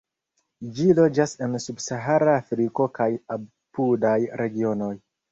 [0.77, 4.91] Ĝi loĝas en subsahara Afriko kaj apudaj regionoj.